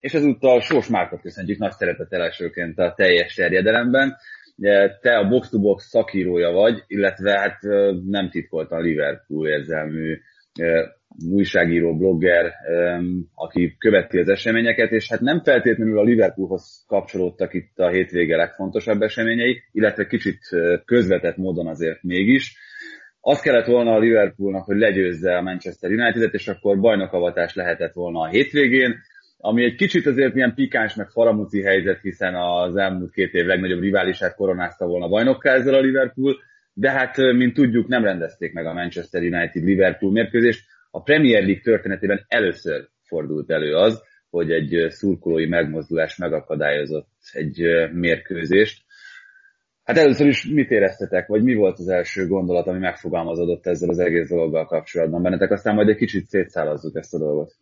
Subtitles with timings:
[0.00, 4.16] és ezúttal Sós Márkot köszöntjük nagy szeretettel elsőként a teljes terjedelemben.
[5.00, 7.58] Te a box-to-box szakírója vagy, illetve hát
[8.06, 10.18] nem titkoltan Liverpool érzelmű
[11.30, 12.52] újságíró, blogger,
[13.34, 19.02] aki követi az eseményeket, és hát nem feltétlenül a Liverpoolhoz kapcsolódtak itt a hétvége legfontosabb
[19.02, 20.38] eseményei, illetve kicsit
[20.84, 22.58] közvetett módon azért mégis.
[23.20, 28.20] Azt kellett volna a Liverpoolnak, hogy legyőzze a Manchester United-et, és akkor bajnokavatás lehetett volna
[28.20, 28.94] a hétvégén,
[29.40, 33.80] ami egy kicsit azért ilyen pikáns, meg faramuci helyzet, hiszen az elmúlt két év legnagyobb
[33.80, 36.36] riválisát koronázta volna bajnokká ezzel a Liverpool,
[36.72, 40.64] de hát, mint tudjuk, nem rendezték meg a Manchester United-Liverpool mérkőzést.
[40.90, 47.62] A Premier League történetében először fordult elő az, hogy egy szurkolói megmozdulás megakadályozott egy
[47.92, 48.82] mérkőzést.
[49.84, 53.98] Hát először is mit éreztetek, vagy mi volt az első gondolat, ami megfogalmazódott ezzel az
[53.98, 55.50] egész dologgal kapcsolatban bennetek?
[55.50, 57.54] Aztán majd egy kicsit szétszállazzuk ezt a dolgot.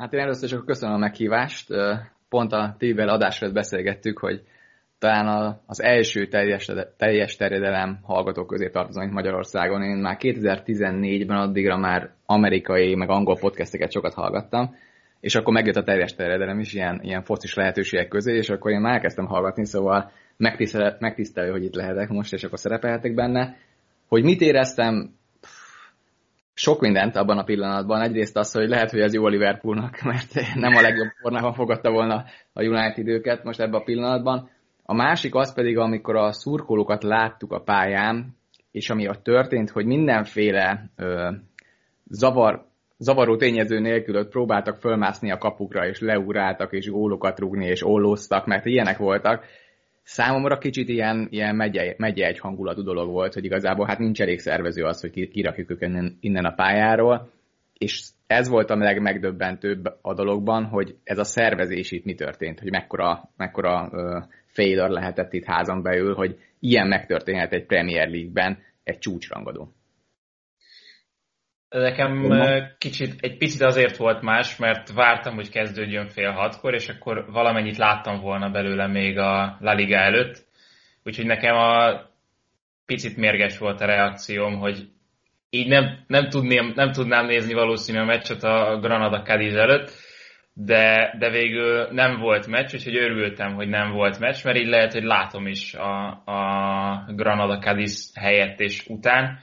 [0.00, 1.68] Hát én először csak köszönöm a meghívást.
[2.28, 4.42] Pont a tével adásra beszélgettük, hogy
[4.98, 9.82] talán az első teljes, teljes terjedelem hallgatók közé tartozom itt Magyarországon.
[9.82, 14.74] Én már 2014-ben addigra már amerikai, meg angol podcasteket sokat hallgattam,
[15.20, 18.80] és akkor megjött a teljes terjedelem is ilyen, ilyen focis lehetőségek közé, és akkor én
[18.80, 20.10] már elkezdtem hallgatni, szóval
[20.98, 23.56] megtisztelő, hogy itt lehetek most, és akkor szerepelhetek benne.
[24.08, 25.18] Hogy mit éreztem,
[26.54, 28.00] sok mindent abban a pillanatban.
[28.00, 31.90] Egyrészt az, hogy lehet, hogy ez jó a Liverpoolnak, mert nem a legjobb formában fogadta
[31.90, 34.50] volna a United őket most ebben a pillanatban.
[34.82, 38.36] A másik az pedig, amikor a szurkolókat láttuk a pályán,
[38.70, 41.30] és ami ott történt, hogy mindenféle ö,
[42.04, 42.66] zavar,
[42.98, 48.46] zavaró tényező nélkül ott próbáltak fölmászni a kapukra, és leugráltak, és gólokat rúgni, és ollóztak,
[48.46, 49.44] mert ilyenek voltak.
[50.12, 54.38] Számomra kicsit ilyen, ilyen megye, megye egy hangulatú dolog volt, hogy igazából hát nincs elég
[54.38, 57.30] szervező az, hogy kirakjuk őket innen, innen a pályáról,
[57.78, 62.70] és ez volt a legmegdöbbentőbb a dologban, hogy ez a szervezés itt mi történt, hogy
[62.70, 68.98] mekkora, mekkora uh, failure lehetett itt házon belül, hogy ilyen megtörténhet egy Premier League-ben egy
[68.98, 69.72] csúcsrangadó.
[71.70, 72.32] Nekem
[72.78, 77.76] kicsit, egy picit azért volt más, mert vártam, hogy kezdődjön fél hatkor, és akkor valamennyit
[77.76, 80.44] láttam volna belőle még a La Liga előtt.
[81.04, 82.00] Úgyhogy nekem a
[82.86, 84.88] picit mérges volt a reakcióm, hogy
[85.50, 89.90] így nem, nem, tudném, nem tudnám nézni valószínű a meccset a Granada Cadiz előtt,
[90.52, 94.92] de, de végül nem volt meccs, úgyhogy örültem, hogy nem volt meccs, mert így lehet,
[94.92, 99.38] hogy látom is a, a Granada Cadiz helyett és után.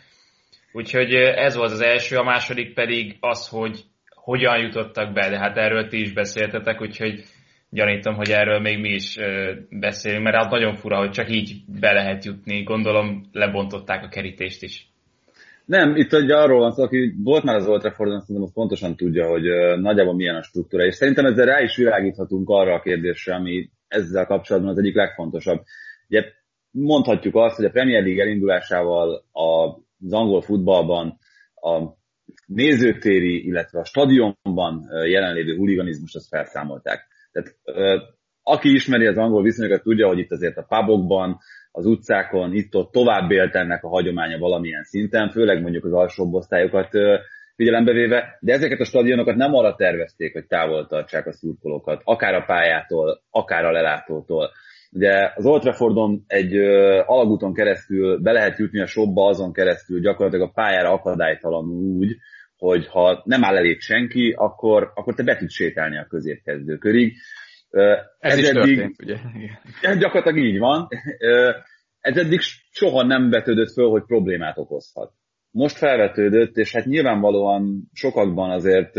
[0.72, 5.58] Úgyhogy ez volt az első, a második pedig az, hogy hogyan jutottak be, de hát
[5.58, 7.24] erről ti is beszéltetek, úgyhogy
[7.70, 9.18] gyanítom, hogy erről még mi is
[9.70, 12.64] beszélünk, mert az nagyon fura, hogy csak így be lehet jutni.
[12.64, 14.92] Gondolom lebontották a kerítést is.
[15.66, 18.96] Nem, itt ugye arról van szó, aki volt már az Old Traffordon, szerintem az pontosan
[18.96, 19.44] tudja, hogy
[19.80, 24.26] nagyjából milyen a struktúra, és szerintem ezzel rá is világíthatunk arra a kérdésre, ami ezzel
[24.26, 25.64] kapcsolatban az egyik legfontosabb.
[26.10, 26.24] Ugye
[26.72, 29.24] mondhatjuk azt, hogy a Premier League elindulásával
[30.06, 31.18] az angol futballban
[31.56, 31.96] a
[32.46, 37.08] nézőtéri, illetve a stadionban jelenlévő huliganizmust azt felszámolták.
[37.32, 37.56] Tehát
[38.44, 41.38] aki ismeri az angol viszonyokat, tudja, hogy itt azért a pubokban,
[41.72, 46.90] az utcákon, itt-ott tovább élt ennek a hagyománya valamilyen szinten, főleg mondjuk az alsóbb osztályokat
[47.56, 52.34] figyelembe véve, de ezeket a stadionokat nem arra tervezték, hogy távol tartsák a szurkolókat, akár
[52.34, 54.52] a pályától, akár a lelátótól.
[54.98, 60.00] Ugye az Old Traffordon egy ö, alagúton keresztül be lehet jutni a shopba azon keresztül
[60.00, 62.18] gyakorlatilag a pályára akadálytalanul úgy,
[62.58, 67.14] hogy ha nem áll elég senki, akkor, akkor te be tudsz sétálni a középkezdő körig.
[67.70, 69.18] Ez, Ez is eddig, történt, ugye?
[69.82, 70.00] Igen.
[70.00, 70.88] Gyakorlatilag így van.
[72.00, 72.40] Ez eddig
[72.72, 75.12] soha nem vetődött föl, hogy problémát okozhat.
[75.52, 78.94] Most felvetődött, és hát nyilvánvalóan sokakban azért,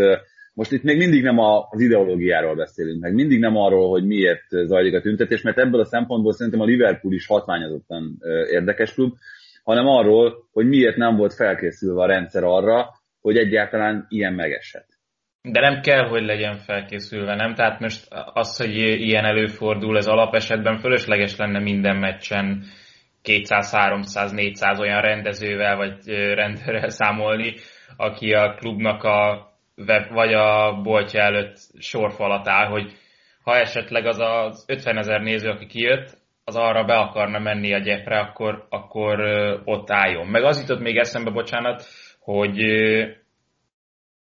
[0.58, 4.94] most itt még mindig nem az ideológiáról beszélünk, meg mindig nem arról, hogy miért zajlik
[4.94, 8.18] a tüntetés, mert ebből a szempontból szerintem a Liverpool is hatványozottan
[8.50, 9.14] érdekes klub,
[9.64, 12.88] hanem arról, hogy miért nem volt felkészülve a rendszer arra,
[13.20, 14.86] hogy egyáltalán ilyen megesett.
[15.42, 17.54] De nem kell, hogy legyen felkészülve, nem?
[17.54, 22.62] Tehát most az, hogy ilyen előfordul, ez alapesetben fölösleges lenne minden meccsen
[23.22, 25.94] 200, 300, 400 olyan rendezővel vagy
[26.34, 27.54] rendőrrel számolni,
[27.96, 29.46] aki a klubnak a
[29.86, 32.92] web, vagy a boltja előtt sorfalat áll, hogy
[33.42, 37.78] ha esetleg az az 50 ezer néző, aki kijött, az arra be akarna menni a
[37.78, 39.20] gyepre, akkor, akkor
[39.64, 40.26] ott álljon.
[40.26, 41.84] Meg az jutott még eszembe, bocsánat,
[42.20, 42.60] hogy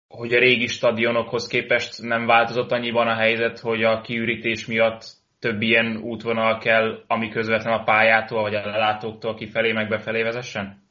[0.07, 5.03] hogy a régi stadionokhoz képest nem változott annyiban a helyzet, hogy a kiürítés miatt
[5.39, 10.81] több ilyen útvonal kell, ami közvetlen a pályától, vagy a lelátóktól kifelé, meg befelé vezessen?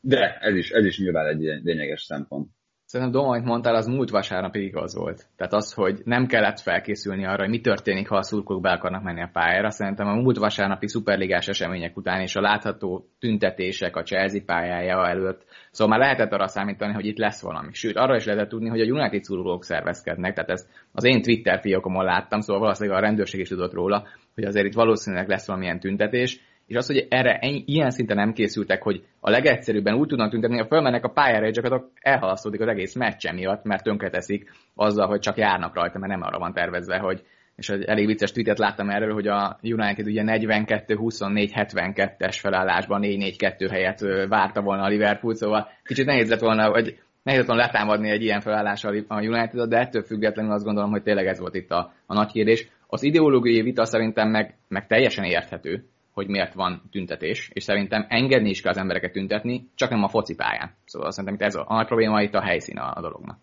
[0.00, 2.48] De, ez is, ez is nyilván egy lényeges szempont.
[2.94, 5.26] Szerintem Doma, amit mondtál, az múlt vasárnapig igaz volt.
[5.36, 9.02] Tehát az, hogy nem kellett felkészülni arra, hogy mi történik, ha a szurkolók be akarnak
[9.02, 9.70] menni a pályára.
[9.70, 15.44] Szerintem a múlt vasárnapi szuperligás események után és a látható tüntetések a Chelsea pályája előtt,
[15.70, 17.68] szóval már lehetett arra számítani, hogy itt lesz valami.
[17.72, 20.34] Sőt, arra is lehetett tudni, hogy a United szurkolók szervezkednek.
[20.34, 24.44] Tehát ez az én Twitter fiókomon láttam, szóval valószínűleg a rendőrség is tudott róla, hogy
[24.44, 28.82] azért itt valószínűleg lesz valamilyen tüntetés és az, hogy erre ennyi, ilyen szinten nem készültek,
[28.82, 32.94] hogy a legegyszerűbben úgy tudnak tüntetni, ha fölmennek a pályára, és csak elhalasztódik az egész
[32.94, 37.22] meccse miatt, mert tönkreteszik azzal, hogy csak járnak rajta, mert nem arra van tervezve, hogy
[37.56, 43.98] és egy elég vicces tweetet láttam erről, hogy a United ugye 42-24-72-es felállásban 4-4-2 helyett
[44.28, 48.40] várta volna a Liverpool, szóval kicsit nehéz lett volna, hogy nehéz volna letámadni egy ilyen
[48.40, 52.14] felállással a united de ettől függetlenül azt gondolom, hogy tényleg ez volt itt a, a
[52.14, 52.68] nagy kérdés.
[52.86, 55.84] Az ideológiai vita szerintem meg, meg teljesen érthető,
[56.14, 60.08] hogy miért van tüntetés, és szerintem engedni is kell az embereket tüntetni, csak nem a
[60.08, 60.74] focipályán.
[60.84, 63.38] Szóval szerintem itt ez a, a probléma, itt a helyszín a, a dolognak.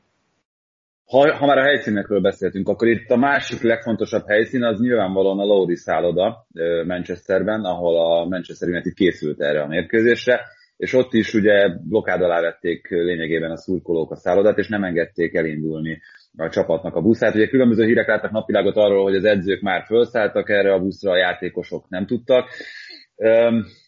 [1.06, 5.44] Ha, ha már a helyszínekről beszéltünk, akkor itt a másik legfontosabb helyszín az nyilvánvalóan a
[5.44, 6.48] Lowry szálloda
[6.86, 10.42] Manchesterben, ahol a Manchester United készült erre a mérkőzésre,
[10.78, 15.34] és ott is ugye blokád alá vették lényegében a szurkolók a szállodát, és nem engedték
[15.34, 16.02] elindulni
[16.38, 17.36] a csapatnak a buszát.
[17.36, 21.18] Ugye különböző hírek láttak napvilágot arról, hogy az edzők már felszálltak erre a buszra, a
[21.18, 22.50] játékosok nem tudtak.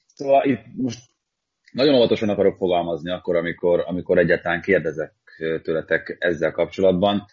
[0.05, 0.99] Szóval itt most
[1.71, 5.13] nagyon óvatosan akarok fogalmazni akkor, amikor, amikor egyáltalán kérdezek
[5.61, 7.25] tőletek ezzel kapcsolatban.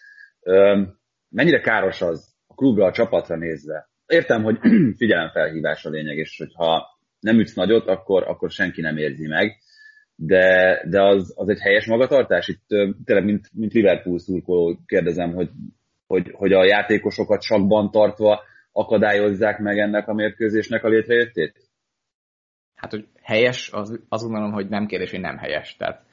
[1.29, 3.89] Mennyire káros az a klubra, a csapatra nézve?
[4.05, 4.57] Értem, hogy
[4.97, 9.57] figyelemfelhívás a lényeg, és hogyha nem ütsz nagyot, akkor, akkor senki nem érzi meg
[10.23, 12.47] de, de az, az egy helyes magatartás?
[12.47, 12.67] Itt
[13.05, 15.49] tényleg, mint, mint Liverpool szurkoló kérdezem, hogy,
[16.07, 21.69] hogy, hogy a játékosokat sakban tartva akadályozzák meg ennek a mérkőzésnek a létrejöttét?
[22.75, 25.75] Hát, hogy helyes, az, azt gondolom, hogy nem kérdés, hogy nem helyes.
[25.75, 26.03] Tehát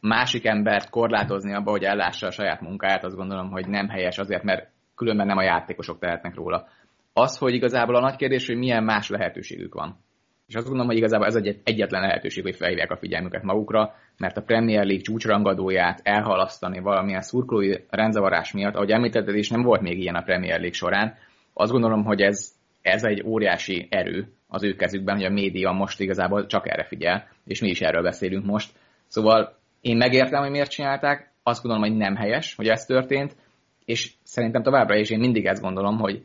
[0.00, 4.42] másik embert korlátozni abba, hogy ellássa a saját munkáját, azt gondolom, hogy nem helyes azért,
[4.42, 6.68] mert különben nem a játékosok tehetnek róla.
[7.12, 9.98] Az, hogy igazából a nagy kérdés, hogy milyen más lehetőségük van.
[10.46, 14.36] És azt gondolom, hogy igazából ez egy egyetlen lehetőség, hogy felhívják a figyelmüket magukra, mert
[14.36, 19.98] a Premier League csúcsrangadóját elhalasztani valamilyen szurkolói rendzavarás miatt, ahogy említetted is, nem volt még
[19.98, 21.14] ilyen a Premier League során.
[21.52, 22.52] Azt gondolom, hogy ez,
[22.82, 27.28] ez egy óriási erő az ő kezükben, hogy a média most igazából csak erre figyel,
[27.44, 28.72] és mi is erről beszélünk most.
[29.06, 33.36] Szóval én megértem, hogy miért csinálták, azt gondolom, hogy nem helyes, hogy ez történt,
[33.84, 36.22] és szerintem továbbra is én mindig ezt gondolom, hogy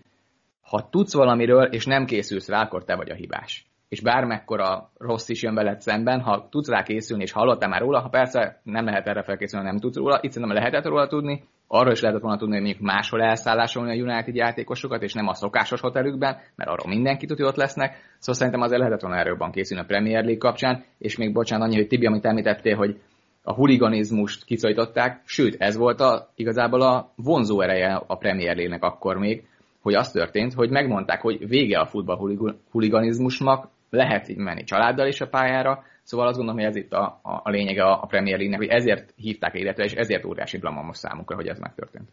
[0.62, 5.30] ha tudsz valamiről, és nem készülsz rá, akkor te vagy a hibás és bármekkora rossz
[5.30, 8.86] is jön veled szemben, ha tudsz rá készülni, és hallottál már róla, ha persze nem
[8.86, 12.38] lehet erre felkészülni, nem tudsz róla, itt szerintem lehetett róla tudni, arról is lehetett volna
[12.38, 16.88] tudni, hogy mondjuk máshol elszállásolni a United játékosokat, és nem a szokásos hotelükben, mert arról
[16.88, 17.91] mindenki tudja, ott lesznek.
[18.18, 21.75] Szóval szerintem azért lehetett volna erről készülni a Premier League kapcsán, és még bocsánat annyi,
[21.75, 23.01] hogy Tibi, amit említettél, hogy
[23.44, 29.18] a huliganizmust kiszorították, sőt, ez volt a, igazából a vonzó ereje a Premier League-nek akkor
[29.18, 29.44] még,
[29.81, 32.38] hogy az történt, hogy megmondták, hogy vége a futball
[32.71, 37.19] huliganizmusnak, lehet így menni családdal is a pályára, szóval azt gondolom, hogy ez itt a,
[37.24, 41.36] a, a lényege a Premier League-nek, hogy ezért hívták életre, és ezért óriási blamamos számukra,
[41.36, 42.09] hogy ez megtörtént.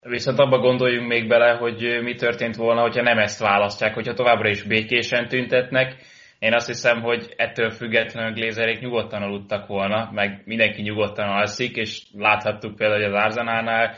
[0.00, 4.48] Viszont abba gondoljunk még bele, hogy mi történt volna, hogyha nem ezt választják, hogyha továbbra
[4.48, 5.96] is békésen tüntetnek.
[6.38, 12.02] Én azt hiszem, hogy ettől függetlenül Glézerék nyugodtan aludtak volna, meg mindenki nyugodtan alszik, és
[12.12, 13.94] láthattuk például, hogy az Arzenánál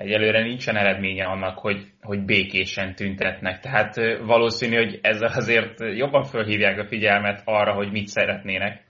[0.00, 3.60] egyelőre nincsen eredménye annak, hogy, hogy békésen tüntetnek.
[3.60, 3.94] Tehát
[4.26, 8.84] valószínű, hogy ezzel azért jobban fölhívják a figyelmet arra, hogy mit szeretnének.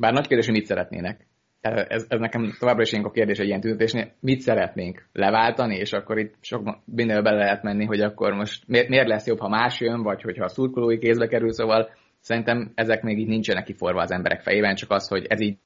[0.00, 1.26] Bár nagy kérdés, hogy mit szeretnének.
[1.60, 4.12] Ez, ez nekem továbbra is a kérdés egy ilyen tüntetésnél.
[4.20, 5.08] Mit szeretnénk?
[5.12, 5.76] Leváltani?
[5.76, 9.48] És akkor itt sok mindenbe bele lehet menni, hogy akkor most miért, lesz jobb, ha
[9.48, 14.00] más jön, vagy hogyha a szurkolói kézbe kerül, szóval szerintem ezek még így nincsenek kiforva
[14.00, 15.58] az emberek fejében, csak az, hogy ez így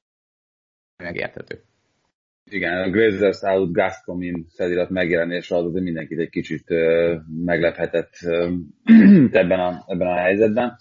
[0.96, 1.62] megérthető.
[2.50, 6.64] Igen, a Glazers out Gazpromin felirat megjelenése az, hogy mindenkit egy kicsit
[7.44, 8.12] meglephetett
[9.42, 10.76] ebben, a, ebben a helyzetben.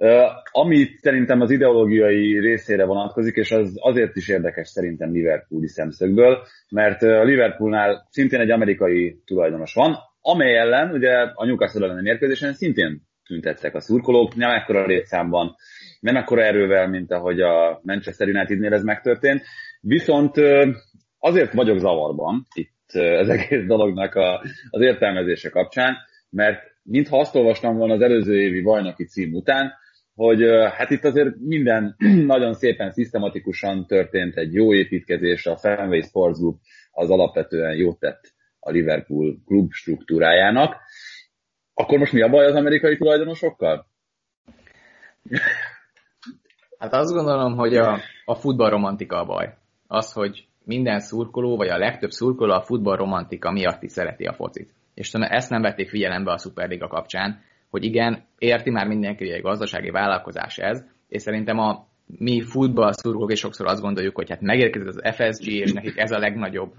[0.00, 0.10] Uh,
[0.50, 6.38] ami szerintem az ideológiai részére vonatkozik, és az azért is érdekes szerintem Liverpooli szemszögből,
[6.70, 12.52] mert a Liverpoolnál szintén egy amerikai tulajdonos van, amely ellen ugye a Newcastle elleni mérkőzésen
[12.52, 15.54] szintén tüntettek a szurkolók, nem ekkora létszámban,
[16.00, 19.42] nem ekkora erővel, mint ahogy a Manchester Unitednél ez megtörtént,
[19.80, 20.36] viszont
[21.18, 25.96] azért vagyok zavarban itt az egész dolognak a, az értelmezése kapcsán,
[26.30, 29.72] mert mintha azt olvastam volna az előző évi bajnoki cím után,
[30.14, 30.42] hogy
[30.76, 31.96] hát itt azért minden
[32.34, 38.32] nagyon szépen szisztematikusan történt egy jó építkezés, a Fenway Sports Group az alapvetően jót tett
[38.60, 40.76] a Liverpool klub struktúrájának.
[41.74, 43.86] Akkor most mi a baj az amerikai tulajdonosokkal?
[46.78, 49.54] Hát azt gondolom, hogy a, a futballromantika a baj.
[49.88, 54.32] Az, hogy minden szurkoló, vagy a legtöbb szurkoló a futball romantika miatt is szereti a
[54.32, 54.74] focit.
[54.94, 57.40] És ezt nem vették figyelembe a Superliga kapcsán,
[57.70, 62.92] hogy igen, érti már mindenki, hogy egy gazdasági vállalkozás ez, és szerintem a mi futball
[62.92, 66.74] szurkolók sokszor azt gondoljuk, hogy hát megérkezett az FSG, és nekik ez a legnagyobb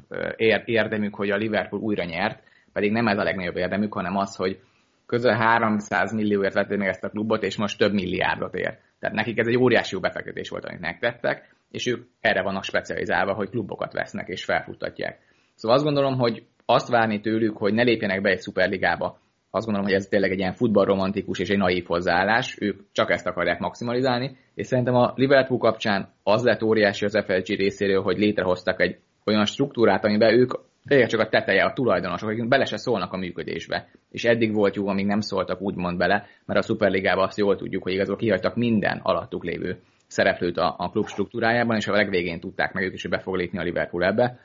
[0.66, 4.60] érdemük, hogy a Liverpool újra nyert, pedig nem ez a legnagyobb érdemük, hanem az, hogy
[5.06, 8.78] közel 300 millióért vették meg ezt a klubot, és most több milliárdot ér.
[9.00, 13.34] Tehát nekik ez egy óriási jó befektetés volt, amit megtettek, és ők erre vannak specializálva,
[13.34, 15.20] hogy klubokat vesznek és felfuttatják.
[15.56, 19.20] Szóval azt gondolom, hogy azt várni tőlük, hogy ne lépjenek be egy szuperligába,
[19.52, 23.28] azt gondolom, hogy ez tényleg egy ilyen futballromantikus és egy naív hozzáállás, ők csak ezt
[23.28, 28.82] akarják maximalizálni, és szerintem a Liverpool kapcsán az lett óriási az FLG részéről, hogy létrehoztak
[28.82, 30.52] egy olyan struktúrát, amiben ők
[30.88, 33.88] tényleg csak a teteje, a tulajdonosok, akik bele se szólnak a működésbe.
[34.12, 37.84] És eddig volt jó, amíg nem szóltak úgymond bele, mert a Superligában azt jól tudjuk,
[37.84, 42.74] hogy igazából kihagytak minden alattuk lévő szereplőt a, a klub struktúrájában, és a legvégén tudták
[42.74, 44.40] meg ők is, hogy be fog lépni a Liverpool ebbe.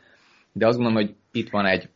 [0.53, 1.89] De azt gondolom, hogy itt van egy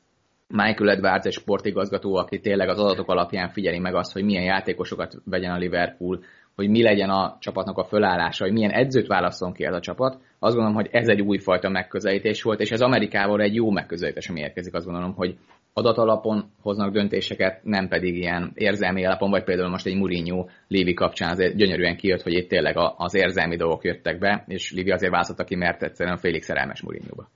[0.48, 5.14] Michael Edwards, egy sportigazgató, aki tényleg az adatok alapján figyeli meg azt, hogy milyen játékosokat
[5.24, 6.20] vegyen a Liverpool,
[6.56, 10.12] hogy mi legyen a csapatnak a fölállása, hogy milyen edzőt válaszol ki ez a csapat.
[10.38, 14.40] Azt gondolom, hogy ez egy újfajta megközelítés volt, és ez Amerikával egy jó megközelítés, ami
[14.40, 14.74] érkezik.
[14.74, 15.36] Azt gondolom, hogy
[15.78, 21.30] adatalapon hoznak döntéseket, nem pedig ilyen érzelmi alapon, vagy például most egy Mourinho Lévi kapcsán
[21.30, 25.44] azért gyönyörűen kijött, hogy itt tényleg az érzelmi dolgok jöttek be, és Lévi azért választotta
[25.44, 27.30] ki, mert egyszerűen félig szerelmes Mourinho-ba.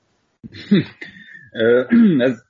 [2.18, 2.42] Ez,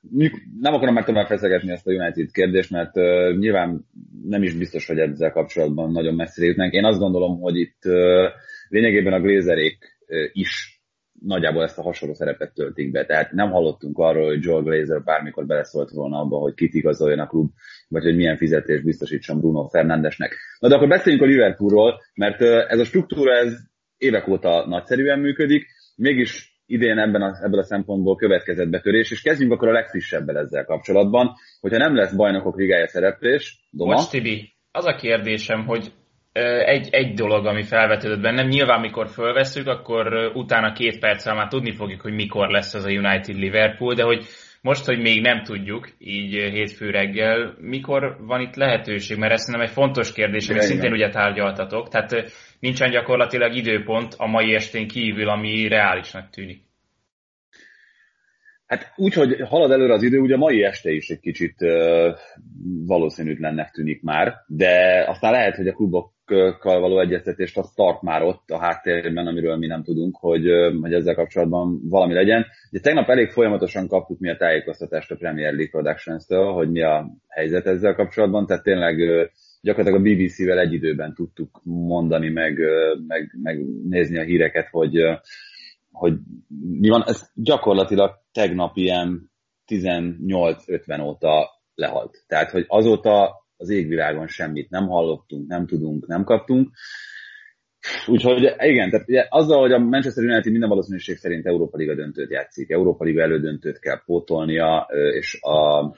[0.61, 3.85] nem akarom meg tovább feszegetni ezt a United kérdést, mert uh, nyilván
[4.29, 6.73] nem is biztos, hogy ezzel kapcsolatban nagyon messzire jutnánk.
[6.73, 7.95] Én azt gondolom, hogy itt uh,
[8.69, 10.72] lényegében a Glazerék uh, is
[11.25, 13.05] nagyjából ezt a hasonló szerepet töltik be.
[13.05, 17.26] Tehát nem hallottunk arról, hogy Joel Glazer bármikor beleszólt volna abba, hogy kit igazoljon a
[17.26, 17.50] klub,
[17.88, 20.37] vagy hogy milyen fizetés biztosítson Bruno Fernandesnek.
[20.59, 23.57] Na de akkor beszéljünk a Liverpoolról, mert ez a struktúra ez
[23.97, 29.52] évek óta nagyszerűen működik, mégis idén ebben a, ebből a szempontból következett betörés, és kezdjünk
[29.52, 33.93] akkor a legfrissebbel ezzel kapcsolatban, hogyha nem lesz bajnokok ligája szereplés, Doma.
[33.93, 35.93] Most Tibi, az a kérdésem, hogy
[36.33, 41.73] egy, egy dolog, ami felvetődött bennem, nyilván mikor fölveszünk, akkor utána két perccel már tudni
[41.73, 44.25] fogjuk, hogy mikor lesz az a United Liverpool, de hogy
[44.61, 49.19] most, hogy még nem tudjuk, így hétfő reggel, mikor van itt lehetőség?
[49.19, 51.89] Mert ez szerintem egy fontos kérdés, amit szintén ugye tárgyaltatok.
[51.89, 56.62] Tehát nincsen gyakorlatilag időpont a mai estén kívül, ami reálisnak tűnik.
[58.67, 62.17] Hát úgy, hogy halad előre az idő, ugye a mai este is egy kicsit uh,
[62.87, 65.75] valószínűtlennek tűnik már, de aztán lehet, hogy a
[66.25, 70.47] klubokkal való egyeztetést azt tart már ott a háttérben, amiről mi nem tudunk, hogy,
[70.81, 72.47] hogy ezzel kapcsolatban valami legyen.
[72.71, 77.07] Ugye tegnap elég folyamatosan kaptuk mi a tájékoztatást a Premier League Productions-től, hogy mi a
[77.29, 78.97] helyzet ezzel kapcsolatban, tehát tényleg
[79.61, 82.59] gyakorlatilag a BBC-vel egy időben tudtuk mondani, meg,
[83.07, 84.99] meg, meg nézni a híreket, hogy,
[85.93, 86.14] hogy
[86.81, 87.05] mi van.
[87.07, 89.31] Ez gyakorlatilag tegnap ilyen
[89.67, 92.25] 18-50 óta lehalt.
[92.26, 96.71] Tehát, hogy azóta az égvilágon semmit nem hallottunk, nem tudunk, nem kaptunk.
[98.07, 102.31] Úgyhogy igen, tehát ugye, azzal, hogy a Manchester United minden valószínűség szerint Európa Liga döntőt
[102.31, 105.90] játszik, Európa Liga elődöntőt kell pótolnia, és a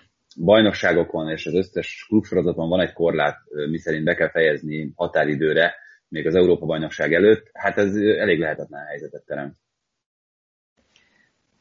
[0.44, 3.38] bajnokságokon és az összes klubsorozaton van egy korlát,
[3.70, 5.74] miszerint be kell fejezni határidőre,
[6.08, 9.56] még az Európa bajnokság előtt, hát ez elég lehetetlen helyzetet teremt.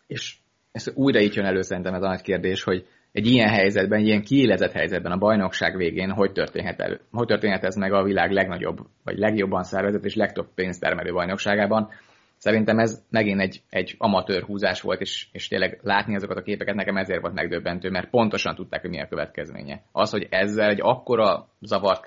[0.07, 0.35] És
[0.71, 4.21] ez újra itt jön elő szerintem ez a nagy kérdés, hogy egy ilyen helyzetben, ilyen
[4.21, 8.77] kiélezett helyzetben a bajnokság végén hogy történhet, elő, hogy történhet ez meg a világ legnagyobb,
[9.03, 11.89] vagy legjobban szervezett és legtöbb pénztermelő bajnokságában,
[12.43, 16.75] Szerintem ez megint egy, egy amatőr húzás volt, és, és tényleg látni azokat a képeket
[16.75, 19.81] nekem ezért volt megdöbbentő, mert pontosan tudták, hogy mi a következménye.
[19.91, 22.03] Az, hogy ezzel egy akkora zavart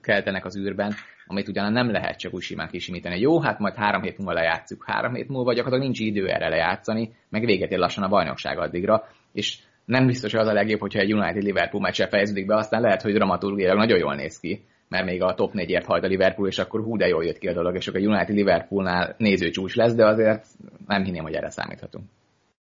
[0.00, 0.92] keltenek az űrben,
[1.26, 3.20] amit ugyan nem lehet csak úgy simán kisimítani.
[3.20, 4.84] Jó, hát majd három hét múlva lejátszuk.
[4.86, 9.04] Három hét múlva gyakorlatilag nincs idő erre lejátszani, meg véget ér lassan a bajnokság addigra,
[9.32, 13.02] és nem biztos, hogy az a legjobb, hogyha egy United-Liverpool meccs fejeződik be, aztán lehet,
[13.02, 16.58] hogy dramaturgiailag nagyon jól néz ki, mert még a top 4-ért hajt a Liverpool, és
[16.58, 19.94] akkor hú, de jól jött ki a dolog, és akkor a United Liverpoolnál nézőcsúcs lesz,
[19.94, 20.46] de azért
[20.86, 22.04] nem hinném, hogy erre számíthatunk.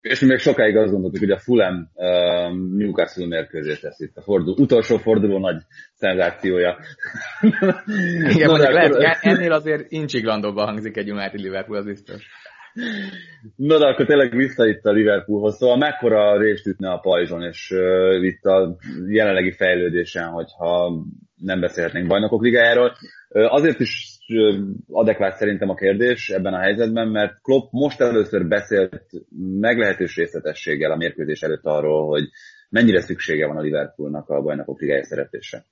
[0.01, 2.07] És mi még sokáig azt gondoltuk, hogy a Fulham uh,
[2.77, 5.61] Newcastle mérkőzés lesz itt a forduló, utolsó forduló nagy
[5.93, 6.77] szenzációja.
[8.33, 12.27] Igen, mondjuk lehet, ennél azért incsiglandóban hangzik egy United Liverpool, az biztos.
[13.55, 17.71] Na de akkor tényleg vissza itt a Liverpoolhoz, szóval mekkora részt ütne a pajzson, és
[17.71, 18.77] uh, itt a
[19.07, 20.91] jelenlegi fejlődésen, hogyha
[21.35, 22.95] nem beszélhetnénk bajnokok ligájáról.
[23.29, 24.19] Azért is
[24.91, 29.03] adekvát szerintem a kérdés ebben a helyzetben, mert Klopp most először beszélt
[29.59, 32.23] meglehetős részletességgel a mérkőzés előtt arról, hogy
[32.69, 35.65] mennyire szüksége van a Liverpoolnak a bajnokok ligája szereplése.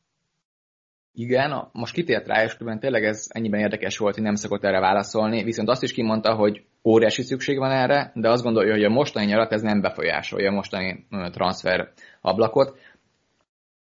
[1.16, 5.44] Igen, most kitért rá, és tényleg ez ennyiben érdekes volt, hogy nem szokott erre válaszolni,
[5.44, 9.26] viszont azt is kimondta, hogy óriási szükség van erre, de azt gondolja, hogy a mostani
[9.26, 11.90] nyarat ez nem befolyásolja a mostani transfer
[12.22, 12.78] ablakot.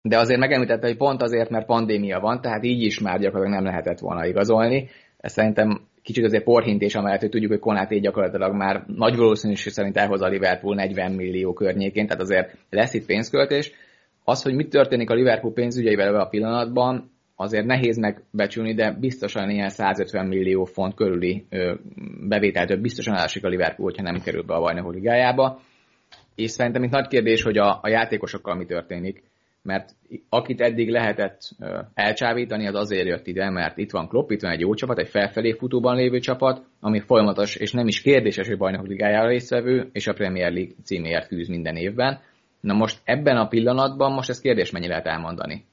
[0.02, 3.72] De azért megemlítette, hogy pont azért, mert pandémia van, tehát így is már gyakorlatilag nem
[3.72, 4.90] lehetett volna igazolni.
[5.18, 9.98] Ez szerintem kicsit azért porhintés, amellett, hogy tudjuk, hogy Konáté gyakorlatilag már nagy valószínűség szerint
[9.98, 13.72] elhoz a Liverpool 40 millió környékén, tehát azért lesz itt pénzköltés.
[14.24, 19.70] Az, hogy mit történik a Liverpool pénzügyeivel a pillanatban, azért nehéz megbecsülni, de biztosan ilyen
[19.70, 21.46] 150 millió font körüli
[22.28, 25.62] bevételtől biztosan elesik a Liverpool, hogyha nem kerül be a bajnokok ligájába.
[26.36, 29.24] És szerintem itt nagy kérdés, hogy a, a játékosokkal mi történik
[29.66, 29.96] mert
[30.30, 31.40] akit eddig lehetett
[31.94, 35.08] elcsábítani, az azért jött ide, mert itt van Klopp, itt van egy jó csapat, egy
[35.08, 40.08] felfelé futóban lévő csapat, ami folyamatos, és nem is kérdéses, hogy bajnok ligájára résztvevő, és
[40.08, 42.20] a Premier League címéért küzd minden évben.
[42.60, 45.66] Na most ebben a pillanatban most ez kérdés, mennyi lehet elmondani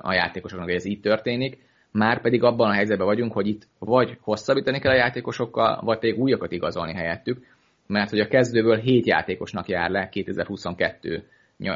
[0.00, 1.58] a játékosoknak, hogy ez így történik,
[1.92, 6.18] már pedig abban a helyzetben vagyunk, hogy itt vagy hosszabbítani kell a játékosokkal, vagy pedig
[6.18, 7.46] újakat igazolni helyettük,
[7.86, 11.24] mert hogy a kezdőből 7 játékosnak jár le 2022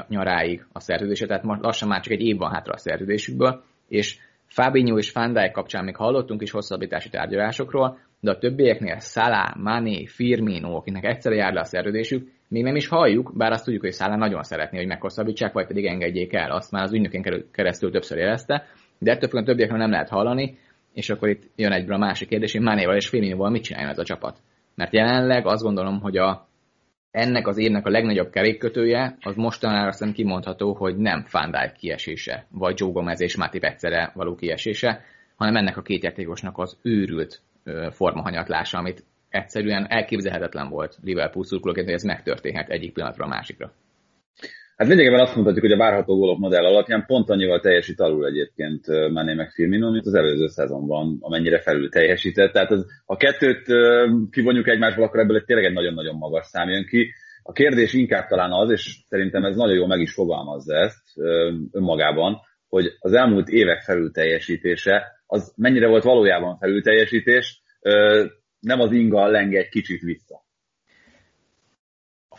[0.09, 4.19] nyaráig a szerződése, tehát most lassan már csak egy év van hátra a szerződésükből, és
[4.47, 10.77] Fabinho és Van kapcsán még hallottunk is hosszabbítási tárgyalásokról, de a többieknél Salah, Mané, Firmino,
[10.77, 14.19] akinek egyszerre jár le a szerződésük, még nem is halljuk, bár azt tudjuk, hogy Salah
[14.19, 18.67] nagyon szeretné, hogy meghosszabbítsák, vagy pedig engedjék el, azt már az ügynökén keresztül többször jelezte,
[18.99, 20.59] de ettől függően többiekről nem lehet hallani,
[20.93, 23.99] és akkor itt jön egyből a másik kérdés, hogy Manéval és Firminoval mit csináljon ez
[23.99, 24.39] a csapat.
[24.75, 26.49] Mert jelenleg azt gondolom, hogy a
[27.11, 32.47] ennek az évnek a legnagyobb kerékkötője, az mostanára szerintem kimondható, hogy nem Van Dijk kiesése,
[32.51, 35.05] vagy Joe Gomez és Matip egyszerre való kiesése,
[35.37, 37.43] hanem ennek a két játékosnak az őrült
[37.91, 43.73] formahanyatlása, amit egyszerűen elképzelhetetlen volt Liverpool szurkolóként, hogy ez megtörténhet egyik pillanatra a másikra.
[44.77, 48.87] Hát lényegében azt mondhatjuk, hogy a várható gólok modell alapján pont annyival teljesít alul egyébként
[49.11, 52.53] Mané meg Firmino, mint az előző szezonban, amennyire felül teljesített.
[52.53, 53.67] Tehát az, ha kettőt
[54.31, 57.13] kivonjuk egymásból, akkor ebből tényleg egy nagyon-nagyon magas szám jön ki.
[57.43, 61.03] A kérdés inkább talán az, és szerintem ez nagyon jól meg is fogalmazza ezt
[61.73, 67.63] önmagában, hogy az elmúlt évek felülteljesítése, az mennyire volt valójában felülteljesítés,
[68.61, 70.49] nem az inga lenge egy kicsit vissza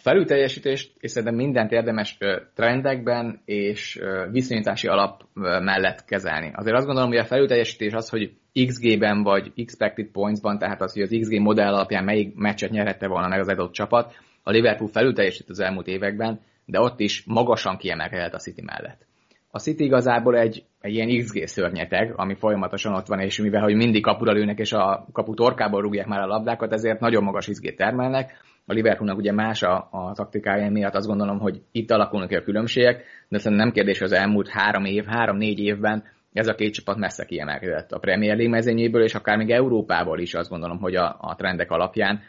[0.02, 2.18] felülteljesítést, és szerintem mindent érdemes
[2.56, 4.00] trendekben és
[4.32, 6.52] viszonyítási alap mellett kezelni.
[6.54, 8.34] Azért azt gondolom, hogy a felülteljesítés az, hogy
[8.66, 13.28] XG-ben vagy expected points-ban, tehát az, hogy az XG modell alapján melyik meccset nyerhette volna
[13.28, 18.34] meg az adott csapat, a Liverpool felülteljesít az elmúlt években, de ott is magasan kiemelkedett
[18.34, 19.08] a City mellett.
[19.52, 23.76] A City igazából egy, egy ilyen XG szörnyeteg, ami folyamatosan ott van, és mivel hogy
[23.76, 27.76] mindig kapura lőnek, és a kapu torkából rúgják már a labdákat, ezért nagyon magas XG
[27.76, 28.32] termelnek,
[28.66, 32.44] a Liverpoolnak ugye más a, a taktikája miatt azt gondolom, hogy itt alakulnak ki a
[32.44, 36.74] különbségek, de szerintem nem kérdés, hogy az elmúlt három év, három-négy évben ez a két
[36.74, 40.96] csapat messze kiemelkedett a Premier League mezőnyéből, és akár még Európából is azt gondolom, hogy
[40.96, 42.22] a, a trendek alapján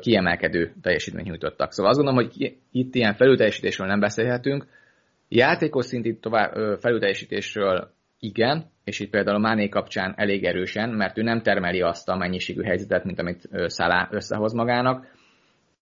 [0.00, 1.72] kiemelkedő teljesítményt nyújtottak.
[1.72, 4.66] Szóval azt gondolom, hogy itt ilyen felülteljesítésről nem beszélhetünk.
[5.28, 11.22] Játékos szintű tovább, felülteljesítésről igen, és itt például a Máné kapcsán elég erősen, mert ő
[11.22, 15.06] nem termeli azt a mennyiségű helyzetet, mint amit Szalá összehoz magának,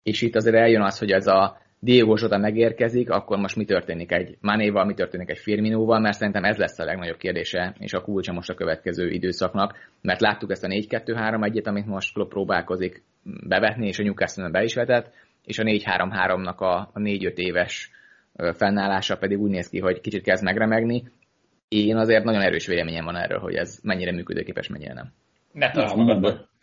[0.03, 4.11] és itt azért eljön az, hogy ez a Diego Zsota megérkezik, akkor most mi történik
[4.11, 8.01] egy Manéval, mi történik egy Firminóval, mert szerintem ez lesz a legnagyobb kérdése, és a
[8.01, 13.03] kulcsa most a következő időszaknak, mert láttuk ezt a 4-2-3-1-et, amit most Klopp próbálkozik
[13.47, 15.13] bevetni, és a Newcastle be is vetett,
[15.45, 17.91] és a 4-3-3-nak a, a 4-5 éves
[18.55, 21.03] fennállása pedig úgy néz ki, hogy kicsit kezd megremegni.
[21.67, 25.11] Én azért nagyon erős véleményem van erről, hogy ez mennyire működőképes, mennyire nem.
[25.51, 25.71] Ne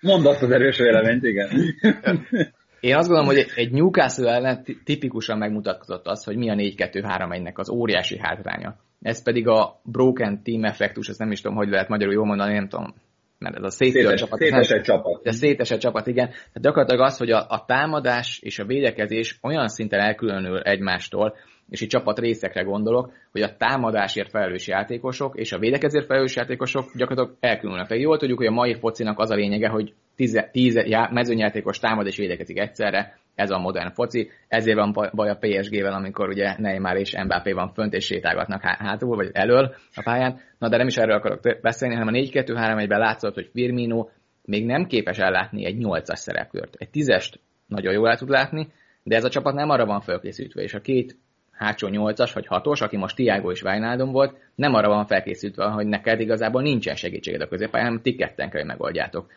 [0.00, 1.48] mondd azt az erős véleményt, igen.
[2.80, 7.70] Én azt gondolom, hogy egy Newcastle ellen tipikusan megmutatkozott az, hogy mi a 4-2-3-1-nek az
[7.70, 8.76] óriási hátránya.
[9.02, 12.52] Ez pedig a broken team effektus, ezt nem is tudom, hogy lehet magyarul jól mondani,
[12.54, 12.94] nem tudom,
[13.38, 14.38] mert ez a széttört csapat.
[14.38, 15.22] Szétesett csapat.
[15.22, 16.26] De szétesett csapat, igen.
[16.26, 21.34] Tehát gyakorlatilag az, hogy a, a támadás és a védekezés olyan szinten elkülönül egymástól,
[21.70, 26.84] és itt csapat részekre gondolok, hogy a támadásért felelős játékosok és a védekezésért felelős játékosok
[26.96, 27.88] gyakorlatilag elkülönülnek.
[27.88, 30.74] Tehát jól tudjuk, hogy a mai focinak az a lényege, hogy tíz, tíz
[31.10, 36.28] mezőnyjátékos támad és védekezik egyszerre, ez a modern foci, ezért van baj a PSG-vel, amikor
[36.28, 40.40] ugye Neymar és Mbappé van fönt és sétálgatnak hátul, vagy elől a pályán.
[40.58, 44.08] Na de nem is erről akarok beszélni, hanem a 4-2-3-1-ben látszott, hogy Firmino
[44.44, 46.74] még nem képes ellátni egy 8-as szerepkört.
[46.78, 47.34] Egy 10-est
[47.66, 48.68] nagyon jól el tud látni,
[49.02, 51.16] de ez a csapat nem arra van felkészítve, és a két
[51.56, 55.86] hátsó 8-as vagy 6-os, aki most Tiago és Wijnaldum volt, nem arra van felkészítve, hogy
[55.86, 59.30] neked igazából nincsen segítséged a középpályán, hanem ti ketten kell, hogy megoldjátok.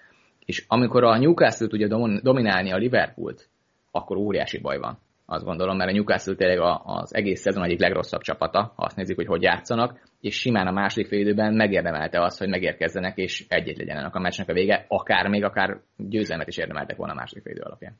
[0.45, 3.49] És amikor a Newcastle tudja dominálni a Liverpoolt,
[3.91, 4.97] akkor óriási baj van.
[5.25, 9.15] azt gondolom, mert a Newcastle tényleg az egész szezon egyik legrosszabb csapata, ha azt nézzük,
[9.15, 13.77] hogy hogy játszanak, és simán a második fél időben megérdemelte azt, hogy megérkezzenek, és egyet
[13.77, 17.53] legyenek a meccsnek a vége, akár még akár győzelmet is érdemeltek volna a második fél
[17.53, 17.97] idő alapján.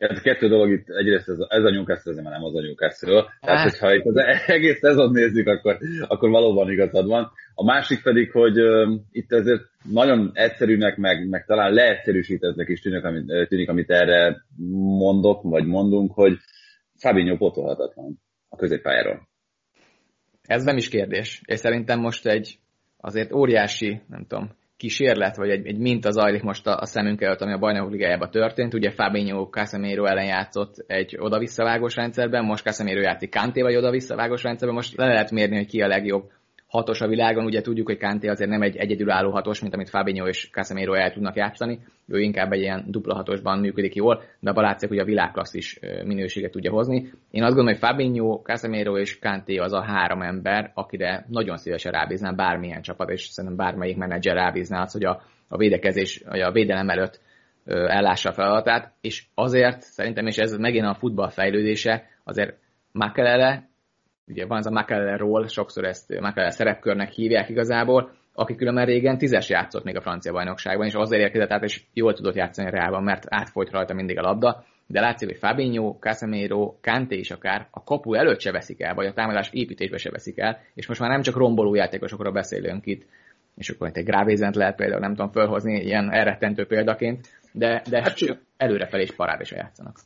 [0.00, 3.24] Ez kettő dolog itt, egyrészt ez ez a Newcastle, ez nem az a Newcastle.
[3.40, 7.30] Tehát, hogyha itt az egész szezon nézzük, akkor, akkor valóban igazad van.
[7.54, 13.04] A másik pedig, hogy uh, itt ezért nagyon egyszerűnek, meg, meg talán leegyszerűsítettnek is tűnik
[13.04, 14.44] amit, tűnik, amit erre
[14.98, 16.36] mondok, vagy mondunk, hogy
[16.98, 19.28] Fabinho potolhatatlan a középpályáról.
[20.42, 21.42] Ez nem is kérdés.
[21.44, 22.58] És szerintem most egy
[22.96, 27.40] azért óriási, nem tudom, kísérlet, vagy egy, egy minta zajlik most a, a szemünk előtt,
[27.40, 28.74] ami a bajnokok ligájában történt.
[28.74, 34.76] Ugye Fabinho Casemiro ellen játszott egy oda-visszavágós rendszerben, most Casemiro játszik Kanté vagy oda-visszavágós rendszerben,
[34.76, 36.30] most le lehet mérni, hogy ki a legjobb
[36.70, 40.26] hatos a világon, ugye tudjuk, hogy Kanté azért nem egy egyedülálló hatos, mint amit Fabinho
[40.26, 41.78] és Casemiro el tudnak játszani,
[42.08, 45.78] ő inkább egy ilyen dupla hatosban működik jól, de abban látszik, hogy a világklassz is
[46.04, 46.96] minőséget tudja hozni.
[47.30, 51.92] Én azt gondolom, hogy Fabinho, Casemiro és Kanté az a három ember, akire nagyon szívesen
[51.92, 56.52] rábíznám bármilyen csapat, és szerintem bármelyik menedzser rábízná azt, hogy a, a védekezés, vagy a
[56.52, 57.20] védelem előtt
[57.66, 62.56] ellássa a feladatát, és azért szerintem, és ez megint a futball fejlődése, azért
[62.92, 63.69] Makelele
[64.30, 69.48] ugye van ez a Makelele sokszor ezt Makelele szerepkörnek hívják igazából, aki különben régen tízes
[69.48, 73.02] játszott még a francia bajnokságban, és azért érkezett át, és jól tudott játszani a Reálban,
[73.02, 77.82] mert átfolyt rajta mindig a labda, de látszik, hogy Fabinho, Casemiro, Kanté is akár a
[77.84, 81.10] kapu előtt se veszik el, vagy a támadás építésbe se veszik el, és most már
[81.10, 83.06] nem csak romboló játékosokról beszélünk itt,
[83.56, 88.02] és akkor itt egy Grávézent lehet például, nem tudom felhozni ilyen elrettentő példaként, de, de
[88.02, 88.16] hát,
[88.56, 89.96] előrefelé is parádésra játszanak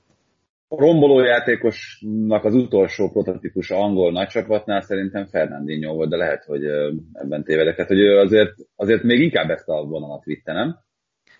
[0.69, 6.65] romboló játékosnak az utolsó prototípusa angol nagycsapatnál szerintem Fernandinho volt, de lehet, hogy
[7.13, 7.77] ebben tévedek.
[7.77, 10.77] Hát, hogy ő azért, azért még inkább ezt a vonalat vitte, nem?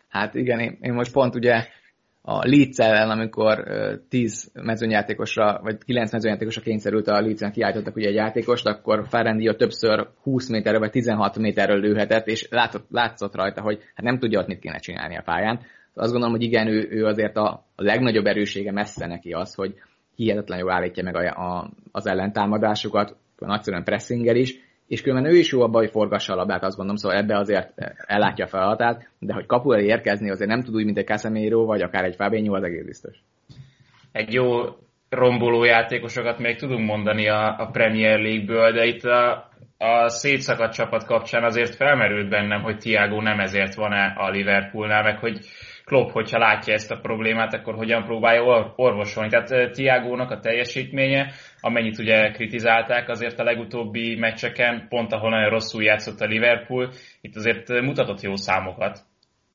[0.09, 1.67] Hát igen, én, én most pont ugye
[2.27, 3.65] a Leeds ellen, amikor
[4.09, 10.09] 10 mezőnyjátékosra, vagy 9 mezőnyjátékosra kényszerült a Leeds-en kiállítottak ugye egy játékost, akkor Ferrandio többször
[10.23, 14.47] 20 méterről vagy 16 méterről lőhetett, és látszott, látszott rajta, hogy hát nem tudja ott
[14.47, 15.61] mit kéne csinálni a pályán
[15.95, 19.75] azt gondolom, hogy igen, ő, ő azért a, a legnagyobb erősége messze neki az, hogy
[20.15, 25.53] hihetetlen jól állítja meg a, a, az ellentámadásokat, nagyszerűen pressinger is, és különben ő is
[25.53, 27.73] jó abban, hogy forgassa a labdát, azt gondolom, szóval ebbe azért
[28.07, 31.65] ellátja a feladatát, de hogy kapu elé érkezni azért nem tud úgy, mint egy Casemiro,
[31.65, 33.17] vagy akár egy Fabinho, az egész biztos.
[34.13, 34.47] Egy jó
[35.09, 41.05] romboló játékosokat még tudunk mondani a, a Premier League-ből, de itt a, a szétszakadt csapat
[41.05, 45.39] kapcsán azért felmerült bennem, hogy Tiago nem ezért van-e a Liverpoolnál, meg hogy
[45.85, 49.29] Klopp, hogyha látja ezt a problémát, akkor hogyan próbálja orvosolni.
[49.31, 55.83] Tehát Tiágónak a teljesítménye, amennyit ugye kritizálták azért a legutóbbi meccseken, pont ahol nagyon rosszul
[55.83, 58.99] játszott a Liverpool, itt azért mutatott jó számokat.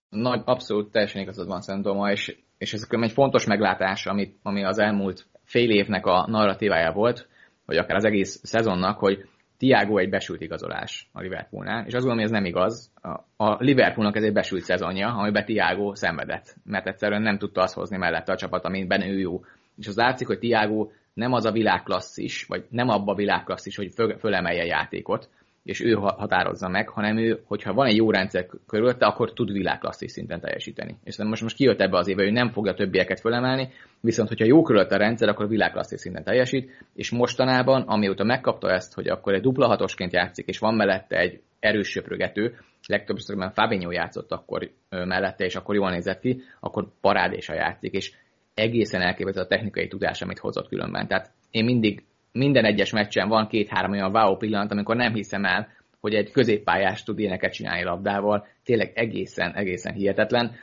[0.09, 4.79] Nagy, abszolút teljesen igazad van szerintem, és, és ez egy fontos meglátás, ami, ami az
[4.79, 7.27] elmúlt fél évnek a narratívája volt,
[7.65, 12.17] vagy akár az egész szezonnak, hogy Tiago egy besült igazolás a Liverpoolnál, és azt gondolom,
[12.17, 12.91] hogy ez nem igaz.
[13.37, 17.97] A Liverpoolnak ez egy besült szezonja, amiben Tiago szenvedett, mert egyszerűen nem tudta azt hozni
[17.97, 19.43] mellette a csapat, amiben ő jó.
[19.77, 23.93] És az látszik, hogy Tiago nem az a világklasszis, vagy nem abba a világklasszis, hogy
[24.19, 25.29] fölemelje játékot,
[25.63, 30.11] és ő határozza meg, hanem ő, hogyha van egy jó rendszer körülötte, akkor tud világklasszis
[30.11, 30.97] szinten teljesíteni.
[31.03, 33.69] És most, most kijött ebbe az éve, hogy nem fogja többieket fölemelni,
[34.01, 38.93] viszont hogyha jó körülötte a rendszer, akkor világklasszis szinten teljesít, és mostanában, amióta megkapta ezt,
[38.93, 43.91] hogy akkor egy dupla hatosként játszik, és van mellette egy erős söprögető, legtöbb esetben Fabinho
[43.91, 48.11] játszott akkor mellette, és akkor jól nézett ki, akkor parádésa játszik, és
[48.53, 51.07] egészen elképesztő a technikai tudás, amit hozott különben.
[51.07, 55.67] Tehát én mindig minden egyes meccsen van két-három olyan wow pillanat, amikor nem hiszem el,
[55.99, 58.47] hogy egy középpályás tud ilyeneket csinálni labdával.
[58.63, 60.55] Tényleg egészen, egészen hihetetlen.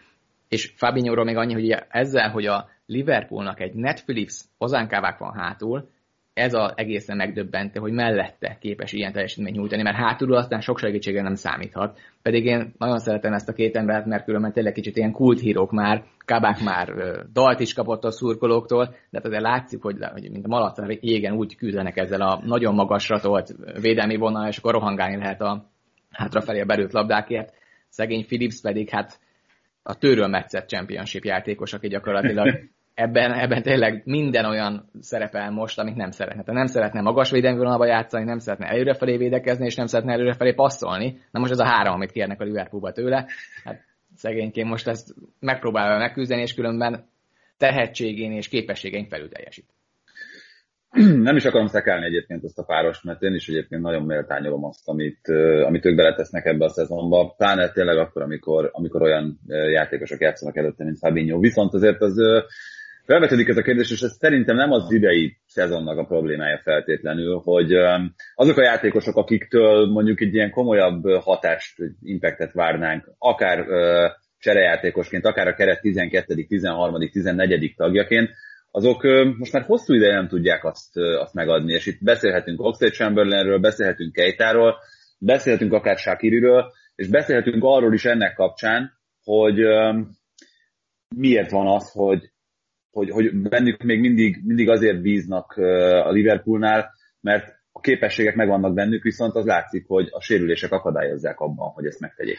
[0.48, 5.88] És Fabinho-ról még annyi, hogy ezzel, hogy a Liverpoolnak egy Netflix ozánkávák van hátul,
[6.36, 11.22] ez az egészen megdöbbentő, hogy mellette képes ilyen teljesítményt nyújtani, mert hátulról aztán sok segítségre
[11.22, 11.98] nem számíthat.
[12.22, 16.04] Pedig én nagyon szeretem ezt a két embert, mert különben tényleg kicsit ilyen kulthírók már,
[16.24, 16.92] Kabák már
[17.32, 21.34] dalt is kapott a szurkolóktól, de hát azért látszik, hogy, hogy mint a malac jégen
[21.34, 25.70] úgy küzdenek ezzel a nagyon magasra tolt védelmi vonal, és akkor rohangálni lehet a
[26.10, 27.54] hátrafelé a belült labdákért.
[27.88, 29.18] Szegény Philips pedig hát
[29.82, 32.58] a tőről metszett championship játékos, aki gyakorlatilag
[32.96, 36.52] ebben, ebben tényleg minden olyan szerepel most, amit nem szeretne.
[36.52, 41.20] Nem szeretne magas védelmi játszani, nem szeretne előrefelé védekezni, és nem szeretne előrefelé passzolni.
[41.30, 43.26] Na most ez a három, amit kérnek a Liverpoolba tőle.
[43.64, 47.08] Hát szegényként most ezt megpróbálja megküzdeni, és különben
[47.56, 49.66] tehetségén és képességein felül teljesít.
[51.28, 54.88] Nem is akarom szekálni egyébként ezt a párost, mert én is egyébként nagyon méltányolom azt,
[54.88, 55.28] amit,
[55.66, 57.34] amit ők beletesznek ebbe a szezonba.
[57.36, 59.40] Pláne tényleg akkor, amikor, amikor olyan
[59.72, 61.38] játékosok játszanak előtte, mint Fabinho.
[61.38, 62.18] Viszont azért az
[63.06, 67.72] felvetődik ez a kérdés, és ez szerintem nem az idei szezonnak a problémája feltétlenül, hogy
[68.34, 73.66] azok a játékosok, akiktől mondjuk egy ilyen komolyabb hatást, impactet várnánk, akár
[74.38, 77.74] cserejátékosként, akár a keret 12., 13., 14.
[77.76, 78.30] tagjaként,
[78.70, 79.02] azok
[79.38, 84.12] most már hosszú ideje nem tudják azt, azt megadni, és itt beszélhetünk Oxlade Chamberlainről, beszélhetünk
[84.12, 84.76] Keitáról,
[85.18, 88.92] beszélhetünk akár Shakiriről, és beszélhetünk arról is ennek kapcsán,
[89.24, 89.60] hogy
[91.16, 92.30] miért van az, hogy,
[92.96, 95.52] hogy, hogy bennük még mindig, mindig azért bíznak
[96.06, 101.68] a Liverpoolnál, mert a képességek megvannak bennük, viszont az látszik, hogy a sérülések akadályozzák abban,
[101.68, 102.38] hogy ezt megtegyék.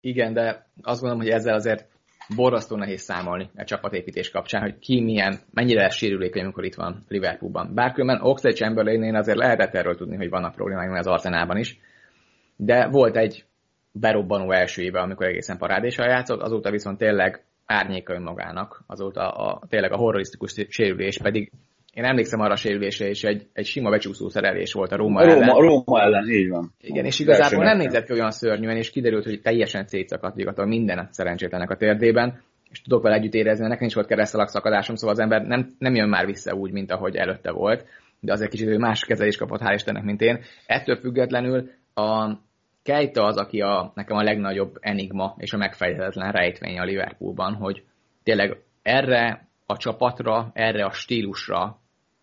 [0.00, 1.88] Igen, de azt gondolom, hogy ezzel azért
[2.36, 7.04] borzasztó nehéz számolni a csapatépítés kapcsán, hogy ki milyen, mennyire lesz sérülékeny, amikor itt van
[7.08, 7.74] Liverpoolban.
[7.74, 11.78] Bár különben Oxlade Chamberlain azért lehetett erről tudni, hogy vannak problémák az Arsenalban is,
[12.56, 13.44] de volt egy
[13.92, 19.92] berobbanó első éve, amikor egészen parádéssal játszott, azóta viszont tényleg árnyéka önmagának, azóta a, tényleg
[19.92, 21.52] a horrorisztikus sérülés pedig
[21.92, 25.24] én emlékszem arra a sérülésre, és egy, egy sima becsúszó szerelés volt a Róma, a
[25.24, 25.56] Róma ellen.
[25.56, 26.72] Róma ellen, így van.
[26.80, 31.08] Igen, és igazából nem nézett ki olyan szörnyűen, és kiderült, hogy teljesen szétszakadt a minden
[31.10, 35.20] szerencsétlenek a térdében, és tudok vele együtt érezni, nekem is volt keresztalak szakadásom, szóval az
[35.20, 37.84] ember nem, nem jön már vissza úgy, mint ahogy előtte volt,
[38.20, 40.40] de azért kicsit más kezelés kapott, hál' Istennek, mint én.
[40.66, 42.36] Ettől függetlenül a
[42.82, 47.84] Kejta az, aki a, nekem a legnagyobb enigma és a megfejthetetlen rejtvény a Liverpoolban, hogy
[48.22, 51.80] tényleg erre a csapatra, erre a stílusra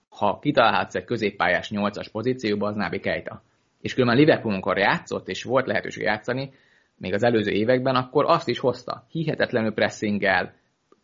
[0.10, 3.42] ha kitalálhatsz egy középpályás 8-as pozícióba, az Nábi Kejta.
[3.82, 6.52] És különben Liverpool, játszott, és volt lehetőség játszani,
[6.98, 9.06] még az előző években, akkor azt is hozta.
[9.10, 10.54] Hihetetlenül pressinggel,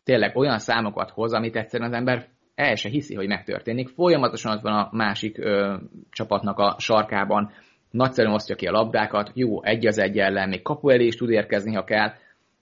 [0.04, 3.90] tényleg olyan számokat hoz, amit egyszerűen az ember el se hiszi, hogy megtörténik.
[3.90, 5.76] Folyamatosan ott van a másik ö,
[6.12, 7.52] csapatnak a sarkában,
[7.96, 11.30] nagyszerűen osztja ki a labdákat, jó, egy az egy ellen, még kapu elé is tud
[11.30, 12.14] érkezni, ha kell,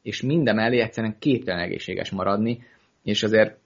[0.02, 2.63] és minden mellé egyszerűen képtelen egészséges maradni,
[3.04, 3.58] és azért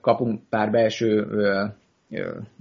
[0.00, 1.26] kapunk pár belső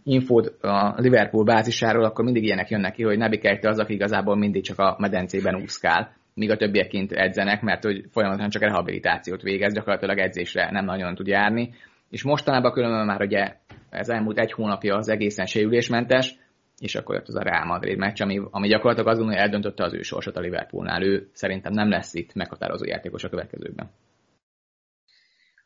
[0.03, 4.35] infót a Liverpool bázisáról, akkor mindig ilyenek jönnek ki, hogy Nebi Kejte az, aki igazából
[4.35, 9.41] mindig csak a medencében úszkál, míg a többiek kint edzenek, mert hogy folyamatosan csak rehabilitációt
[9.41, 11.73] végez, gyakorlatilag edzésre nem nagyon tud járni.
[12.09, 13.55] És mostanában különben már ugye
[13.89, 16.35] ez elmúlt egy hónapja az egészen sérülésmentes,
[16.79, 19.93] és akkor jött az a Real Madrid meccs, ami, ami gyakorlatilag azon, hogy eldöntötte az
[19.93, 21.03] ő sorsot a Liverpoolnál.
[21.03, 23.89] Ő szerintem nem lesz itt meghatározó játékos a következőkben.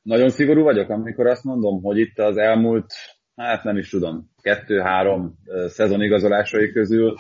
[0.02, 2.94] Nagyon szigorú vagyok, amikor azt mondom, hogy itt az elmúlt
[3.36, 5.36] hát nem is tudom, kettő-három
[5.68, 7.16] szezon igazolásai közül.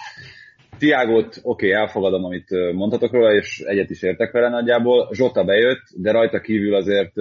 [0.78, 5.10] Tiágot, oké, okay, elfogadom, amit mondhatok róla, és egyet is értek vele nagyjából.
[5.14, 7.14] Zsota bejött, de rajta kívül azért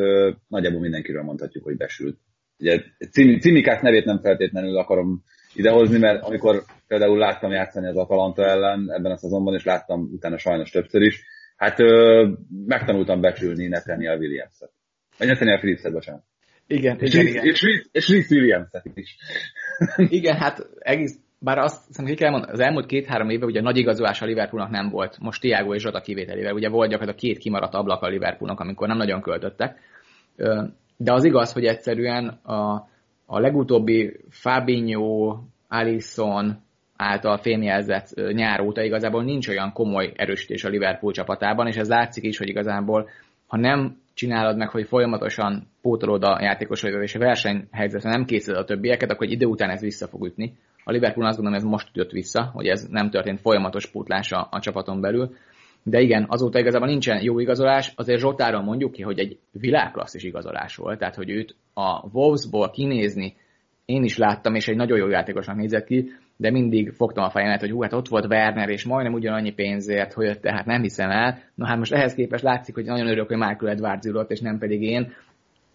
[0.49, 2.19] nagyjából mindenkiről mondhatjuk, hogy besült.
[2.59, 2.83] Ugye
[3.41, 5.23] Cimikák nevét nem feltétlenül akarom
[5.57, 10.39] idehozni, mert amikor például láttam játszani az Atalanta ellen ebben a szezonban, és láttam utána
[10.39, 11.25] sajnos többször is,
[11.57, 12.29] hát ö,
[12.67, 14.71] megtanultam becsülni Nathaniel Williams-et.
[15.19, 16.23] Vagy Nathaniel Phillips-et, bocsánat.
[16.67, 17.45] Igen, és igen, igen.
[17.93, 19.17] És Rhys williams is.
[20.19, 23.77] igen, hát egész, bár azt hiszem, hogy kell mondani, az elmúlt két-három évben ugye nagy
[23.77, 25.19] igazolás a Liverpoolnak nem volt.
[25.19, 26.55] Most Tiago és Zsota kivételével.
[26.55, 29.79] Ugye volt gyakorlatilag két kimaradt ablak a Liverpoolnak, amikor nem nagyon költöttek.
[30.97, 32.89] De az igaz, hogy egyszerűen a,
[33.27, 36.65] a legutóbbi Fabinho, Alisson
[36.97, 42.25] által fényjelzett nyár óta igazából nincs olyan komoly erősítés a Liverpool csapatában, és ez látszik
[42.25, 43.09] is, hogy igazából
[43.47, 48.65] ha nem csinálod meg, hogy folyamatosan pótolod a játékosaidat, és a versenyhelyzetre nem készíted a
[48.65, 50.55] többieket, akkor egy idő után ez vissza fog ütni.
[50.85, 54.61] A Liverpool azt gondolom, ez most jött vissza, hogy ez nem történt folyamatos pótlása a
[54.61, 55.35] csapaton belül.
[55.89, 60.77] De igen, azóta igazából nincsen jó igazolás, azért Zsotáról mondjuk ki, hogy egy világklasszis igazolás
[60.77, 63.35] volt, tehát hogy őt a Wolvesból kinézni,
[63.85, 67.61] én is láttam, és egy nagyon jó játékosnak nézett ki, de mindig fogtam a fejemet,
[67.61, 71.11] hogy hú, hát ott volt Werner, és majdnem ugyanannyi pénzért, hogy jött, tehát nem hiszem
[71.11, 71.39] el.
[71.55, 74.59] Na hát most ehhez képest látszik, hogy nagyon örülök, hogy Michael Edwards ülött, és nem
[74.59, 75.13] pedig én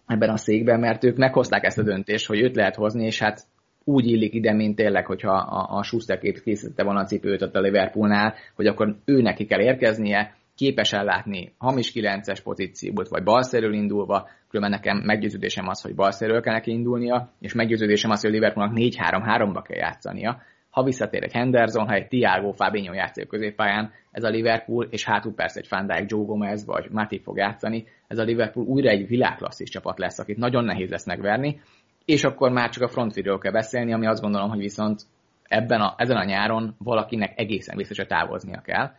[0.06, 3.42] ebben a székben, mert ők meghozták ezt a döntést, hogy őt lehet hozni, és hát
[3.84, 7.60] úgy illik ide, mint tényleg, hogyha a, a Schusterkét készítette volna a cipőt ott a
[7.60, 14.28] Liverpoolnál, hogy akkor ő neki kell érkeznie, képes ellátni hamis 9-es pozíciót, vagy balszerről indulva,
[14.48, 19.62] különben nekem meggyőződésem az, hogy balszerről kell neki indulnia, és meggyőződésem az, hogy Liverpoolnak 4-3-3-ba
[19.66, 24.86] kell játszania, ha visszatér egy Henderson, ha egy Thiago Fabinho játszik középpályán, ez a Liverpool,
[24.90, 28.66] és hátul persze egy Van Dijk, Joe Gomez vagy Matip fog játszani, ez a Liverpool
[28.66, 31.60] újra egy világklasszis csapat lesz, akit nagyon nehéz lesz megverni,
[32.04, 35.02] és akkor már csak a frontfidről kell beszélni, ami azt gondolom, hogy viszont
[35.42, 38.90] ebben a, ezen a nyáron valakinek egészen biztosan távoznia kell.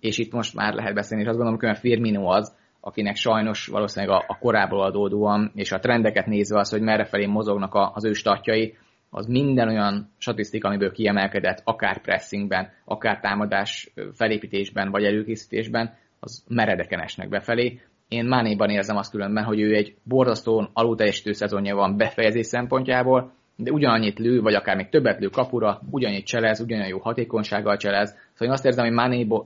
[0.00, 4.14] És itt most már lehet beszélni, és azt gondolom, hogy Firmino az, akinek sajnos valószínűleg
[4.16, 8.04] a, a korából adódóan, és a trendeket nézve az, hogy merre felé mozognak a, az
[8.04, 8.76] ő statjai,
[9.10, 17.00] az minden olyan statisztika, amiből kiemelkedett, akár pressingben, akár támadás felépítésben, vagy előkészítésben, az meredeken
[17.00, 22.46] esnek befelé, én Mánéban érzem azt különben, hogy ő egy borzasztóan alulteljesítő szezonja van befejezés
[22.46, 27.76] szempontjából, de ugyanannyit lő, vagy akár még többet lő kapura, ugyanannyit cselez, ugyanolyan jó hatékonysággal
[27.76, 28.08] cselez.
[28.08, 28.94] Szóval én azt érzem, hogy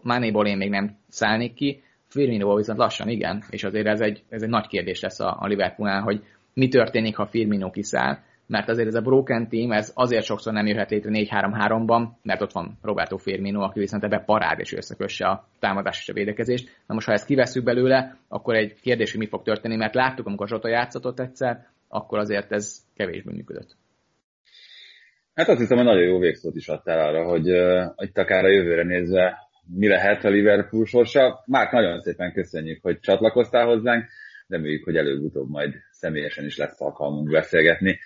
[0.02, 4.42] Mánéból, én még nem szállnék ki, Firminoból viszont lassan igen, és azért ez egy, ez
[4.42, 6.22] egy nagy kérdés lesz a, a Liverpoolnál, hogy
[6.54, 8.18] mi történik, ha Firmino kiszáll,
[8.52, 12.52] mert azért ez a broken team, ez azért sokszor nem jöhet létre 4-3-3-ban, mert ott
[12.52, 16.68] van Roberto Firmino, aki viszont ebbe parád és összekösse a támadás és a védekezést.
[16.86, 20.26] Na most, ha ezt kiveszünk belőle, akkor egy kérdés, hogy mi fog történni, mert láttuk,
[20.26, 23.76] amikor Zsota játszott egyszer, akkor azért ez kevésbé működött.
[25.34, 28.52] Hát azt hiszem, hogy nagyon jó végszót is adtál arra, hogy uh, itt akár a
[28.52, 31.42] jövőre nézve mi lehet a Liverpool sorsa.
[31.46, 34.04] Márk, nagyon szépen köszönjük, hogy csatlakoztál hozzánk.
[34.48, 37.98] Reméljük, hogy előbb-utóbb majd személyesen is lesz alkalmunk beszélgetni.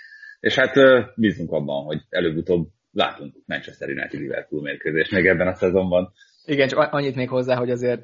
[0.47, 0.75] És hát
[1.15, 6.13] bízunk abban, hogy előbb-utóbb látunk Manchester United Liverpool mérkőzést még ebben a szezonban.
[6.45, 8.03] Igen, csak annyit még hozzá, hogy azért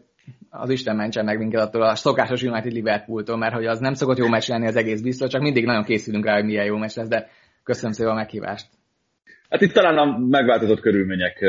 [0.51, 4.17] az Isten mentsen meg minket attól a szokásos United Liverpooltól, mert hogy az nem szokott
[4.17, 6.97] jó meccs lenni az egész biztos, csak mindig nagyon készülünk rá, hogy milyen jó meccs
[6.97, 7.29] lesz, de
[7.63, 8.67] köszönöm szépen a meghívást.
[9.49, 11.45] Hát itt talán a megváltozott körülmények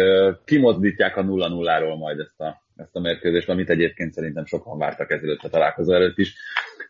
[0.46, 5.44] kimozdítják a 0-0-ról majd ezt a, ezt a mérkőzést, amit egyébként szerintem sokan vártak ezelőtt
[5.44, 6.36] a találkozó előtt is.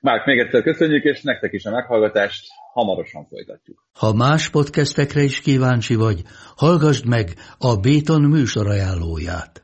[0.03, 2.47] Márk, még egyszer köszönjük, és nektek is a meghallgatást.
[2.73, 3.85] Hamarosan folytatjuk.
[3.93, 6.21] Ha más podcastekre is kíváncsi vagy,
[6.55, 9.63] hallgassd meg a Béton műsor ajánlóját.